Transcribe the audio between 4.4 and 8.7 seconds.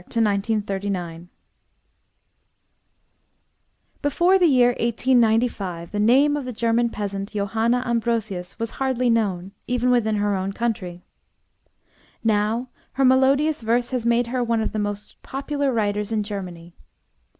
year 1895 the name of the German peasant, Johanna Ambrosius,